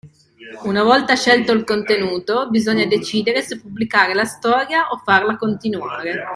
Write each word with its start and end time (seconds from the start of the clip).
Una 0.63 0.81
volta 0.81 1.13
scelto 1.13 1.51
il 1.51 1.63
contenuto, 1.63 2.49
bisogna 2.49 2.85
decidere 2.87 3.43
se 3.43 3.61
pubblicare 3.61 4.15
la 4.15 4.25
storia 4.25 4.87
o 4.89 4.97
farla 4.97 5.37
continuare. 5.37 6.23